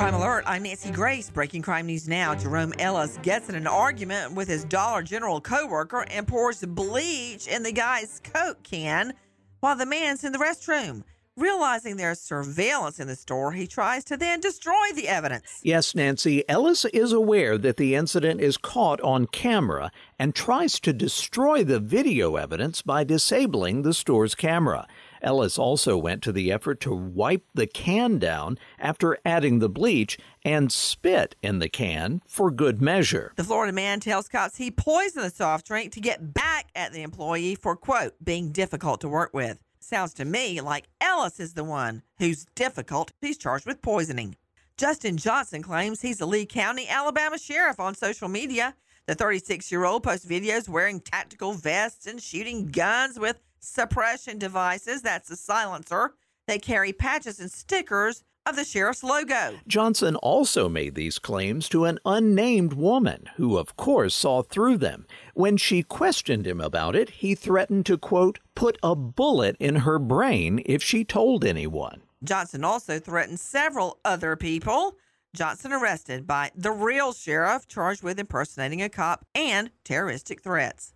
Crime 0.00 0.14
Alert, 0.14 0.44
I'm 0.46 0.62
Nancy 0.62 0.90
Grace. 0.90 1.28
Breaking 1.28 1.60
crime 1.60 1.84
news 1.84 2.08
now. 2.08 2.34
Jerome 2.34 2.72
Ellis 2.78 3.18
gets 3.22 3.50
in 3.50 3.54
an 3.54 3.66
argument 3.66 4.32
with 4.32 4.48
his 4.48 4.64
Dollar 4.64 5.02
General 5.02 5.42
coworker 5.42 6.06
and 6.10 6.26
pours 6.26 6.64
bleach 6.64 7.46
in 7.46 7.62
the 7.62 7.70
guy's 7.70 8.18
Coke 8.24 8.62
can 8.62 9.12
while 9.60 9.76
the 9.76 9.84
man's 9.84 10.24
in 10.24 10.32
the 10.32 10.38
restroom. 10.38 11.04
Realizing 11.36 11.98
there's 11.98 12.18
surveillance 12.18 12.98
in 12.98 13.08
the 13.08 13.14
store, 13.14 13.52
he 13.52 13.66
tries 13.66 14.02
to 14.04 14.16
then 14.16 14.40
destroy 14.40 14.90
the 14.94 15.06
evidence. 15.06 15.60
Yes, 15.62 15.94
Nancy, 15.94 16.48
Ellis 16.48 16.86
is 16.86 17.12
aware 17.12 17.58
that 17.58 17.76
the 17.76 17.94
incident 17.94 18.40
is 18.40 18.56
caught 18.56 19.02
on 19.02 19.26
camera 19.26 19.92
and 20.18 20.34
tries 20.34 20.80
to 20.80 20.94
destroy 20.94 21.62
the 21.62 21.78
video 21.78 22.36
evidence 22.36 22.80
by 22.80 23.04
disabling 23.04 23.82
the 23.82 23.92
store's 23.92 24.34
camera. 24.34 24.88
Ellis 25.22 25.58
also 25.58 25.96
went 25.96 26.22
to 26.22 26.32
the 26.32 26.50
effort 26.52 26.80
to 26.80 26.94
wipe 26.94 27.44
the 27.54 27.66
can 27.66 28.18
down 28.18 28.58
after 28.78 29.18
adding 29.24 29.58
the 29.58 29.68
bleach 29.68 30.18
and 30.44 30.72
spit 30.72 31.36
in 31.42 31.58
the 31.58 31.68
can 31.68 32.22
for 32.26 32.50
good 32.50 32.80
measure. 32.80 33.32
The 33.36 33.44
Florida 33.44 33.72
man 33.72 34.00
tells 34.00 34.28
cops 34.28 34.56
he 34.56 34.70
poisoned 34.70 35.24
the 35.24 35.30
soft 35.30 35.66
drink 35.66 35.92
to 35.92 36.00
get 36.00 36.32
back 36.34 36.68
at 36.74 36.92
the 36.92 37.02
employee 37.02 37.54
for, 37.54 37.76
quote, 37.76 38.14
being 38.22 38.52
difficult 38.52 39.00
to 39.02 39.08
work 39.08 39.34
with. 39.34 39.58
Sounds 39.80 40.14
to 40.14 40.24
me 40.24 40.60
like 40.60 40.88
Ellis 41.00 41.40
is 41.40 41.54
the 41.54 41.64
one 41.64 42.02
who's 42.18 42.46
difficult. 42.54 43.12
He's 43.20 43.38
charged 43.38 43.66
with 43.66 43.82
poisoning. 43.82 44.36
Justin 44.76 45.16
Johnson 45.16 45.62
claims 45.62 46.00
he's 46.00 46.18
the 46.18 46.26
Lee 46.26 46.46
County, 46.46 46.88
Alabama 46.88 47.38
sheriff 47.38 47.80
on 47.80 47.94
social 47.94 48.28
media. 48.28 48.74
The 49.06 49.14
36 49.14 49.72
year 49.72 49.84
old 49.84 50.02
posts 50.02 50.24
videos 50.24 50.68
wearing 50.68 51.00
tactical 51.00 51.52
vests 51.52 52.06
and 52.06 52.22
shooting 52.22 52.66
guns 52.66 53.18
with 53.18 53.40
suppression 53.60 54.38
devices. 54.38 55.02
That's 55.02 55.30
a 55.30 55.36
silencer. 55.36 56.14
They 56.46 56.58
carry 56.58 56.92
patches 56.92 57.38
and 57.38 57.50
stickers 57.50 58.24
of 58.46 58.56
the 58.56 58.64
sheriff's 58.64 59.04
logo. 59.04 59.58
Johnson 59.66 60.16
also 60.16 60.68
made 60.68 60.94
these 60.94 61.18
claims 61.18 61.68
to 61.68 61.84
an 61.84 61.98
unnamed 62.04 62.72
woman 62.72 63.28
who, 63.36 63.58
of 63.58 63.76
course, 63.76 64.14
saw 64.14 64.42
through 64.42 64.78
them. 64.78 65.06
When 65.34 65.56
she 65.56 65.82
questioned 65.82 66.46
him 66.46 66.60
about 66.60 66.96
it, 66.96 67.10
he 67.10 67.34
threatened 67.34 67.86
to, 67.86 67.98
quote, 67.98 68.38
put 68.54 68.78
a 68.82 68.96
bullet 68.96 69.56
in 69.60 69.76
her 69.76 69.98
brain 69.98 70.62
if 70.64 70.82
she 70.82 71.04
told 71.04 71.44
anyone. 71.44 72.02
Johnson 72.24 72.64
also 72.64 72.98
threatened 72.98 73.40
several 73.40 73.98
other 74.04 74.36
people. 74.36 74.96
Johnson 75.34 75.72
arrested 75.72 76.26
by 76.26 76.50
the 76.56 76.72
real 76.72 77.12
sheriff, 77.12 77.68
charged 77.68 78.02
with 78.02 78.18
impersonating 78.18 78.82
a 78.82 78.88
cop 78.88 79.24
and 79.34 79.70
terroristic 79.84 80.42
threats. 80.42 80.92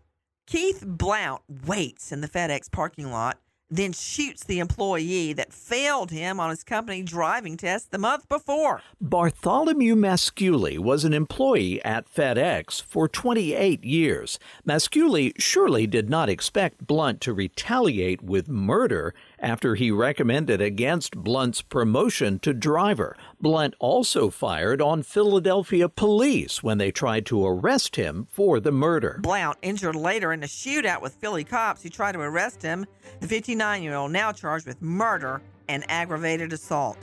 Keith 0.46 0.84
Blount 0.86 1.42
waits 1.66 2.12
in 2.12 2.20
the 2.20 2.28
FedEx 2.28 2.70
parking 2.70 3.10
lot, 3.10 3.38
then 3.70 3.94
shoots 3.94 4.44
the 4.44 4.58
employee 4.58 5.32
that 5.32 5.54
failed 5.54 6.10
him 6.10 6.38
on 6.38 6.50
his 6.50 6.62
company 6.62 7.02
driving 7.02 7.56
test 7.56 7.90
the 7.90 7.98
month 7.98 8.28
before. 8.28 8.82
Bartholomew 9.00 9.96
Masculi 9.96 10.78
was 10.78 11.02
an 11.04 11.14
employee 11.14 11.82
at 11.82 12.12
FedEx 12.12 12.82
for 12.82 13.08
28 13.08 13.82
years. 13.82 14.38
Masculi 14.68 15.32
surely 15.38 15.86
did 15.86 16.10
not 16.10 16.28
expect 16.28 16.86
Blount 16.86 17.22
to 17.22 17.32
retaliate 17.32 18.22
with 18.22 18.46
murder 18.46 19.14
after 19.44 19.74
he 19.74 19.90
recommended 19.90 20.62
against 20.62 21.18
Blount's 21.18 21.60
promotion 21.60 22.38
to 22.40 22.54
driver. 22.54 23.14
Blunt 23.40 23.74
also 23.78 24.30
fired 24.30 24.80
on 24.80 25.02
Philadelphia 25.02 25.88
police 25.88 26.62
when 26.62 26.78
they 26.78 26.90
tried 26.90 27.26
to 27.26 27.46
arrest 27.46 27.96
him 27.96 28.26
for 28.30 28.58
the 28.58 28.72
murder. 28.72 29.20
Blount 29.22 29.58
injured 29.60 29.96
later 29.96 30.32
in 30.32 30.42
a 30.42 30.46
shootout 30.46 31.02
with 31.02 31.14
Philly 31.14 31.44
cops 31.44 31.82
who 31.82 31.90
tried 31.90 32.12
to 32.12 32.20
arrest 32.20 32.62
him. 32.62 32.86
The 33.20 33.28
59 33.28 33.82
year 33.82 33.94
old 33.94 34.12
now 34.12 34.32
charged 34.32 34.66
with 34.66 34.80
murder 34.80 35.42
and 35.68 35.84
aggravated 35.90 36.52
assault. 36.52 36.96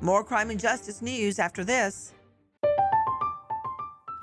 More 0.00 0.24
crime 0.24 0.50
and 0.50 0.58
justice 0.58 1.02
news 1.02 1.38
after 1.38 1.64
this. 1.64 2.14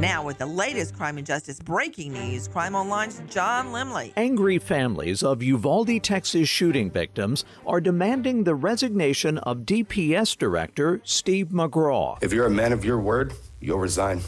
Now, 0.00 0.24
with 0.24 0.38
the 0.38 0.46
latest 0.46 0.96
crime 0.96 1.18
and 1.18 1.26
justice 1.26 1.60
breaking 1.60 2.14
news, 2.14 2.48
Crime 2.48 2.74
Online's 2.74 3.20
John 3.28 3.66
Lemley. 3.66 4.14
Angry 4.16 4.58
families 4.58 5.22
of 5.22 5.42
Uvalde, 5.42 6.02
Texas 6.02 6.48
shooting 6.48 6.90
victims 6.90 7.44
are 7.66 7.82
demanding 7.82 8.44
the 8.44 8.54
resignation 8.54 9.36
of 9.36 9.58
DPS 9.58 10.38
director 10.38 11.02
Steve 11.04 11.48
McCraw. 11.48 12.16
If 12.22 12.32
you're 12.32 12.46
a 12.46 12.50
man 12.50 12.72
of 12.72 12.82
your 12.82 12.98
word, 12.98 13.34
you'll 13.60 13.78
resign. 13.78 14.22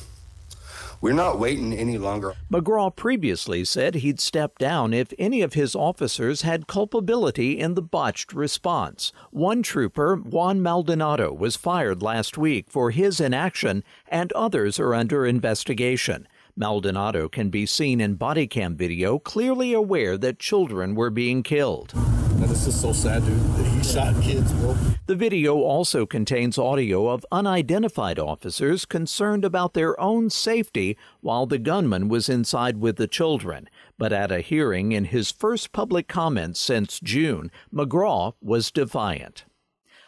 We're 1.03 1.13
not 1.15 1.41
waiting 1.41 1.73
any 1.73 1.99
longer. 1.99 2.37
McCraw 2.49 2.95
previously 2.95 3.65
said 3.65 3.97
he'd 3.97 4.21
step 4.21 4.57
down 4.57 4.95
if 4.95 5.13
any 5.19 5.43
of 5.43 5.55
his 5.55 5.75
officers 5.75 6.43
had 6.43 6.69
culpability 6.69 7.59
in 7.59 7.75
the 7.75 7.83
botched 7.83 8.33
response. 8.33 9.13
One 9.33 9.65
trooper, 9.65 10.15
Juan 10.15 10.63
Maldonado, 10.63 11.33
was 11.33 11.57
fired 11.57 12.03
last 12.03 12.39
week 12.39 12.71
for 12.71 12.93
his 12.93 13.21
inaction, 13.21 13.83
and 14.07 14.33
others 14.35 14.79
are 14.79 14.95
under 14.95 15.27
investigation. 15.27 16.29
Maldonado 16.55 17.29
can 17.29 17.51
be 17.51 17.67
seen 17.67 18.01
in 18.01 18.15
body 18.15 18.47
cam 18.47 18.77
video, 18.77 19.19
clearly 19.19 19.73
aware 19.73 20.17
that 20.17 20.39
children 20.39 20.95
were 20.95 21.11
being 21.11 21.43
killed. 21.43 21.93
This 22.53 22.67
is 22.67 22.79
so 22.79 22.93
sad, 22.93 23.25
dude, 23.25 23.67
he 23.67 23.83
shot 23.83 24.15
kids, 24.21 24.53
bro. 24.53 24.77
The 25.07 25.17
video 25.17 25.57
also 25.57 26.05
contains 26.05 26.59
audio 26.59 27.09
of 27.09 27.25
unidentified 27.33 28.19
officers 28.19 28.85
concerned 28.85 29.43
about 29.43 29.73
their 29.73 29.99
own 29.99 30.29
safety 30.29 30.99
while 31.23 31.47
the 31.47 31.57
gunman 31.59 32.09
was 32.09 32.29
inside 32.29 32.77
with 32.77 32.97
the 32.97 33.07
children. 33.07 33.71
But 33.97 34.13
at 34.13 34.31
a 34.31 34.43
hearing 34.43 34.93
in 34.93 35.07
his 35.07 35.33
first 35.33 35.73
public 35.73 36.09
comments 36.09 36.61
since 36.61 37.01
June, 37.01 37.51
McCraw 37.73 38.35
was 38.43 38.71
defiant. 38.71 39.47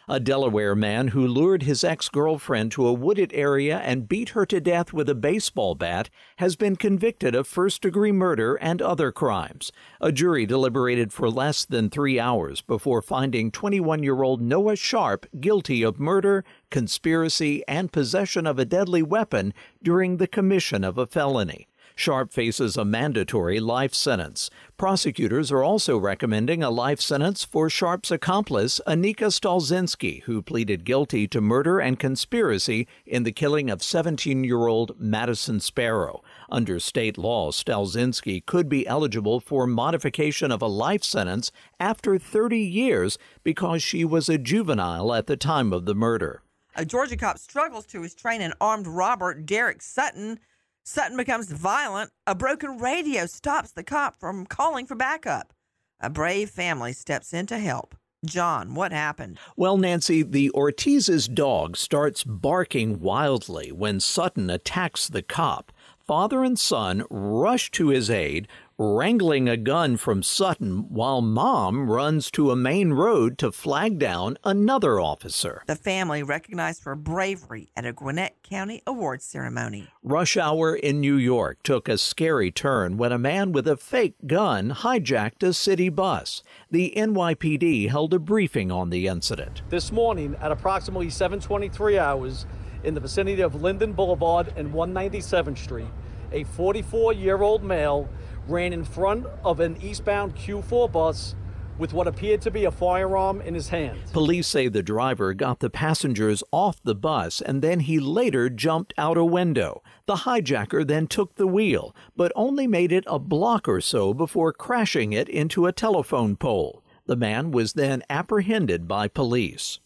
A 0.07 0.19
Delaware 0.19 0.75
man 0.75 1.07
who 1.07 1.27
lured 1.27 1.63
his 1.63 1.83
ex 1.83 2.09
girlfriend 2.09 2.71
to 2.73 2.85
a 2.85 2.93
wooded 2.93 3.31
area 3.33 3.79
and 3.79 4.07
beat 4.07 4.29
her 4.29 4.45
to 4.45 4.61
death 4.61 4.93
with 4.93 5.09
a 5.09 5.15
baseball 5.15 5.73
bat 5.73 6.11
has 6.35 6.55
been 6.55 6.75
convicted 6.75 7.33
of 7.33 7.47
first 7.47 7.81
degree 7.81 8.11
murder 8.11 8.53
and 8.57 8.83
other 8.83 9.11
crimes. 9.11 9.71
A 9.99 10.11
jury 10.11 10.45
deliberated 10.45 11.11
for 11.11 11.27
less 11.27 11.65
than 11.65 11.89
three 11.89 12.19
hours 12.19 12.61
before 12.61 13.01
finding 13.01 13.49
21 13.49 14.03
year 14.03 14.21
old 14.21 14.41
Noah 14.41 14.75
Sharp 14.75 15.25
guilty 15.39 15.81
of 15.81 15.99
murder, 15.99 16.45
conspiracy, 16.69 17.63
and 17.67 17.91
possession 17.91 18.45
of 18.45 18.59
a 18.59 18.65
deadly 18.65 19.01
weapon 19.01 19.55
during 19.81 20.17
the 20.17 20.27
commission 20.27 20.83
of 20.83 20.99
a 20.99 21.07
felony. 21.07 21.67
Sharp 21.97 22.33
faces 22.33 22.75
a 22.75 22.83
mandatory 22.83 23.61
life 23.61 23.93
sentence. 23.93 24.49
Prosecutors 24.75 25.49
are 25.49 25.63
also 25.63 25.97
recommending 25.97 26.61
a 26.61 26.69
life 26.69 26.99
sentence 26.99 27.45
for 27.45 27.69
Sharp's 27.69 28.11
accomplice, 28.11 28.81
Anika 28.85 29.31
Stolzinski, 29.31 30.23
who 30.23 30.41
pleaded 30.41 30.83
guilty 30.83 31.25
to 31.29 31.39
murder 31.39 31.79
and 31.79 31.97
conspiracy 31.97 32.85
in 33.05 33.23
the 33.23 33.31
killing 33.31 33.69
of 33.69 33.81
17 33.81 34.43
year 34.43 34.67
old 34.67 34.99
Madison 34.99 35.61
Sparrow. 35.61 36.21
Under 36.49 36.81
state 36.81 37.17
law, 37.17 37.49
Stolzinski 37.49 38.45
could 38.45 38.67
be 38.67 38.85
eligible 38.85 39.39
for 39.39 39.65
modification 39.65 40.51
of 40.51 40.61
a 40.61 40.67
life 40.67 41.03
sentence 41.03 41.49
after 41.79 42.19
30 42.19 42.59
years 42.59 43.17
because 43.43 43.81
she 43.81 44.03
was 44.03 44.27
a 44.27 44.37
juvenile 44.37 45.13
at 45.13 45.27
the 45.27 45.37
time 45.37 45.71
of 45.71 45.85
the 45.85 45.95
murder. 45.95 46.41
A 46.75 46.83
Georgia 46.83 47.15
cop 47.15 47.37
struggles 47.37 47.85
to 47.85 48.01
restrain 48.01 48.41
an 48.41 48.51
armed 48.59 48.85
robber, 48.85 49.33
Derek 49.33 49.81
Sutton. 49.81 50.41
Sutton 50.87 51.17
becomes 51.17 51.51
violent. 51.51 52.11
A 52.27 52.35
broken 52.35 52.77
radio 52.77 53.25
stops 53.25 53.71
the 53.71 53.83
cop 53.83 54.19
from 54.19 54.45
calling 54.45 54.85
for 54.85 54.93
backup. 54.93 55.51
A 55.99 56.11
brave 56.11 56.51
family 56.51 56.93
steps 56.93 57.33
in 57.33 57.47
to 57.47 57.57
help. 57.57 57.95
John, 58.23 58.75
what 58.75 58.91
happened? 58.91 59.39
Well, 59.57 59.77
Nancy, 59.77 60.21
the 60.21 60.49
Ortiz's 60.49 61.27
dog 61.27 61.75
starts 61.75 62.23
barking 62.23 62.99
wildly 62.99 63.71
when 63.71 63.99
Sutton 63.99 64.47
attacks 64.51 65.07
the 65.07 65.23
cop. 65.23 65.71
Father 66.05 66.43
and 66.43 66.59
son 66.59 67.03
rush 67.09 67.71
to 67.71 67.87
his 67.87 68.11
aid, 68.11 68.47
wrangling 68.77 69.47
a 69.47 69.55
gun 69.55 69.95
from 69.95 70.21
Sutton 70.21 70.85
while 70.89 71.21
mom 71.21 71.89
runs 71.89 72.29
to 72.31 72.51
a 72.51 72.55
main 72.55 72.91
road 72.91 73.37
to 73.37 73.51
flag 73.51 73.97
down 73.97 74.37
another 74.43 74.99
officer. 74.99 75.63
The 75.65 75.75
family 75.75 76.23
recognized 76.23 76.83
for 76.83 76.95
bravery 76.95 77.71
at 77.75 77.85
a 77.85 77.93
Gwinnett 77.93 78.43
County 78.43 78.81
Awards 78.85 79.23
ceremony. 79.23 79.87
Rush 80.03 80.35
hour 80.35 80.75
in 80.75 80.99
New 80.99 81.15
York 81.15 81.63
took 81.63 81.87
a 81.87 81.97
scary 81.97 82.51
turn 82.51 82.97
when 82.97 83.11
a 83.13 83.17
man 83.17 83.53
with 83.53 83.67
a 83.67 83.77
fake 83.77 84.15
gun 84.27 84.71
hijacked 84.71 85.43
a 85.43 85.53
city 85.53 85.89
bus. 85.89 86.43
The 86.69 86.93
NYPD 86.97 87.89
held 87.89 88.13
a 88.13 88.19
briefing 88.19 88.71
on 88.71 88.89
the 88.89 89.07
incident. 89.07 89.61
This 89.69 89.91
morning 89.91 90.35
at 90.41 90.51
approximately 90.51 91.07
7:23 91.07 91.97
hours 91.97 92.45
in 92.83 92.93
the 92.93 92.99
vicinity 92.99 93.41
of 93.41 93.61
Linden 93.61 93.93
Boulevard 93.93 94.53
and 94.55 94.73
197th 94.73 95.57
Street, 95.57 95.87
a 96.31 96.43
44-year-old 96.43 97.63
male 97.63 98.09
ran 98.47 98.73
in 98.73 98.83
front 98.83 99.25
of 99.43 99.59
an 99.59 99.81
eastbound 99.81 100.35
Q4 100.35 100.91
bus 100.91 101.35
with 101.77 101.93
what 101.93 102.07
appeared 102.07 102.41
to 102.41 102.51
be 102.51 102.65
a 102.65 102.71
firearm 102.71 103.41
in 103.41 103.53
his 103.53 103.69
hand. 103.69 103.99
Police 104.13 104.47
say 104.47 104.67
the 104.67 104.83
driver 104.83 105.33
got 105.33 105.59
the 105.59 105.69
passengers 105.69 106.43
off 106.51 106.81
the 106.83 106.95
bus 106.95 107.41
and 107.41 107.61
then 107.61 107.81
he 107.81 107.99
later 107.99 108.49
jumped 108.49 108.93
out 108.97 109.17
a 109.17 109.25
window. 109.25 109.81
The 110.05 110.15
hijacker 110.15 110.87
then 110.87 111.07
took 111.07 111.35
the 111.35 111.47
wheel, 111.47 111.95
but 112.15 112.31
only 112.35 112.67
made 112.67 112.91
it 112.91 113.03
a 113.07 113.19
block 113.19 113.67
or 113.67 113.81
so 113.81 114.13
before 114.13 114.53
crashing 114.53 115.11
it 115.11 115.27
into 115.27 115.65
a 115.65 115.73
telephone 115.73 116.35
pole. 116.35 116.81
The 117.07 117.15
man 117.17 117.51
was 117.51 117.73
then 117.73 118.03
apprehended 118.09 118.87
by 118.87 119.07
police. 119.07 119.79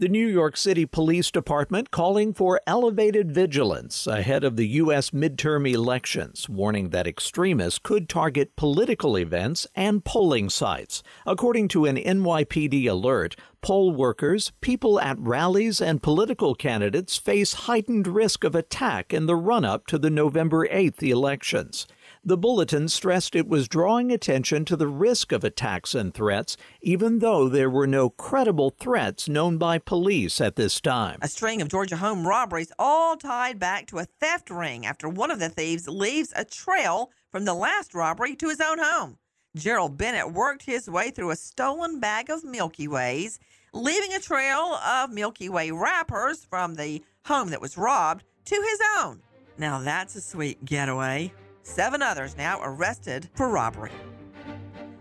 The 0.00 0.08
New 0.08 0.28
York 0.28 0.56
City 0.56 0.86
Police 0.86 1.32
Department 1.32 1.90
calling 1.90 2.32
for 2.32 2.60
elevated 2.68 3.32
vigilance 3.32 4.06
ahead 4.06 4.44
of 4.44 4.54
the 4.54 4.68
U.S. 4.68 5.10
midterm 5.10 5.68
elections, 5.68 6.48
warning 6.48 6.90
that 6.90 7.08
extremists 7.08 7.80
could 7.80 8.08
target 8.08 8.54
political 8.54 9.18
events 9.18 9.66
and 9.74 10.04
polling 10.04 10.50
sites. 10.50 11.02
According 11.26 11.66
to 11.70 11.86
an 11.86 11.96
NYPD 11.96 12.88
alert, 12.88 13.34
poll 13.60 13.90
workers, 13.90 14.52
people 14.60 15.00
at 15.00 15.18
rallies, 15.18 15.80
and 15.80 16.00
political 16.00 16.54
candidates 16.54 17.16
face 17.16 17.54
heightened 17.66 18.06
risk 18.06 18.44
of 18.44 18.54
attack 18.54 19.12
in 19.12 19.26
the 19.26 19.34
run 19.34 19.64
up 19.64 19.88
to 19.88 19.98
the 19.98 20.10
November 20.10 20.68
8th 20.68 21.02
elections. 21.02 21.88
The 22.24 22.36
bulletin 22.36 22.88
stressed 22.88 23.36
it 23.36 23.48
was 23.48 23.68
drawing 23.68 24.10
attention 24.10 24.64
to 24.66 24.76
the 24.76 24.88
risk 24.88 25.32
of 25.32 25.44
attacks 25.44 25.94
and 25.94 26.12
threats, 26.12 26.56
even 26.82 27.20
though 27.20 27.48
there 27.48 27.70
were 27.70 27.86
no 27.86 28.10
credible 28.10 28.70
threats 28.70 29.28
known 29.28 29.56
by 29.58 29.78
police 29.78 30.40
at 30.40 30.56
this 30.56 30.80
time. 30.80 31.18
A 31.22 31.28
string 31.28 31.62
of 31.62 31.68
Georgia 31.68 31.96
home 31.96 32.26
robberies 32.26 32.72
all 32.78 33.16
tied 33.16 33.58
back 33.58 33.86
to 33.86 33.98
a 33.98 34.04
theft 34.04 34.50
ring 34.50 34.84
after 34.84 35.08
one 35.08 35.30
of 35.30 35.38
the 35.38 35.48
thieves 35.48 35.88
leaves 35.88 36.32
a 36.34 36.44
trail 36.44 37.10
from 37.30 37.44
the 37.44 37.54
last 37.54 37.94
robbery 37.94 38.34
to 38.36 38.48
his 38.48 38.60
own 38.60 38.78
home. 38.78 39.18
Gerald 39.56 39.96
Bennett 39.96 40.32
worked 40.32 40.64
his 40.64 40.90
way 40.90 41.10
through 41.10 41.30
a 41.30 41.36
stolen 41.36 42.00
bag 42.00 42.30
of 42.30 42.44
Milky 42.44 42.86
Ways, 42.88 43.38
leaving 43.72 44.12
a 44.12 44.20
trail 44.20 44.78
of 44.86 45.10
Milky 45.10 45.48
Way 45.48 45.70
wrappers 45.70 46.44
from 46.44 46.74
the 46.74 47.02
home 47.24 47.50
that 47.50 47.60
was 47.60 47.78
robbed 47.78 48.24
to 48.44 48.54
his 48.54 48.80
own. 48.98 49.22
Now 49.56 49.80
that's 49.80 50.14
a 50.16 50.20
sweet 50.20 50.64
getaway. 50.64 51.32
Seven 51.62 52.02
others 52.02 52.36
now 52.36 52.60
arrested 52.62 53.28
for 53.34 53.48
robbery. 53.48 53.92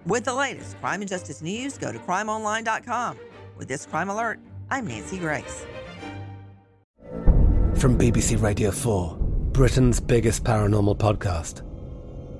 With 0.05 0.25
the 0.25 0.33
latest 0.33 0.79
crime 0.79 1.01
and 1.01 1.09
justice 1.09 1.41
news, 1.41 1.77
go 1.77 1.91
to 1.91 1.99
crimeonline.com. 1.99 3.17
With 3.57 3.67
this 3.67 3.85
crime 3.85 4.09
alert, 4.09 4.39
I'm 4.69 4.87
Nancy 4.87 5.17
Grace. 5.17 5.65
From 7.75 7.97
BBC 7.97 8.41
Radio 8.41 8.71
4, 8.71 9.17
Britain's 9.51 9.99
biggest 9.99 10.43
paranormal 10.43 10.97
podcast 10.97 11.63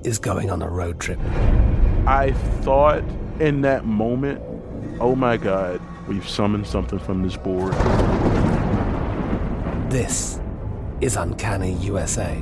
is 0.05 0.19
going 0.19 0.49
on 0.49 0.61
a 0.61 0.69
road 0.69 0.99
trip. 0.99 1.19
I 2.07 2.33
thought 2.61 3.03
in 3.39 3.61
that 3.61 3.85
moment, 3.85 4.41
oh 4.99 5.15
my 5.15 5.37
God, 5.37 5.81
we've 6.07 6.27
summoned 6.27 6.65
something 6.67 6.99
from 6.99 7.23
this 7.23 7.35
board. 7.35 7.73
This 9.91 10.39
is 11.01 11.15
Uncanny 11.15 11.73
USA. 11.73 12.41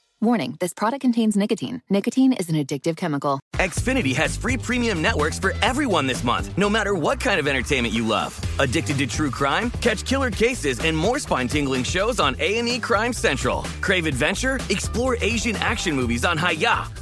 Warning 0.23 0.55
this 0.59 0.71
product 0.71 1.01
contains 1.01 1.35
nicotine. 1.35 1.81
Nicotine 1.89 2.33
is 2.33 2.47
an 2.47 2.55
addictive 2.55 2.95
chemical. 2.95 3.39
Xfinity 3.55 4.15
has 4.15 4.37
free 4.37 4.55
premium 4.55 5.01
networks 5.01 5.39
for 5.39 5.55
everyone 5.63 6.05
this 6.05 6.23
month, 6.23 6.55
no 6.59 6.69
matter 6.69 6.93
what 6.93 7.19
kind 7.19 7.39
of 7.39 7.47
entertainment 7.47 7.91
you 7.91 8.05
love. 8.05 8.39
Addicted 8.59 8.99
to 8.99 9.07
true 9.07 9.31
crime? 9.31 9.71
Catch 9.81 10.05
killer 10.05 10.29
cases 10.29 10.79
and 10.81 10.95
more 10.95 11.17
spine-tingling 11.17 11.83
shows 11.83 12.19
on 12.19 12.35
A&E 12.39 12.77
Crime 12.79 13.13
Central. 13.13 13.63
Crave 13.81 14.05
adventure? 14.05 14.59
Explore 14.69 15.17
Asian 15.21 15.55
action 15.55 15.95
movies 15.95 16.23
on 16.23 16.37
Hi-YAH. 16.37 17.00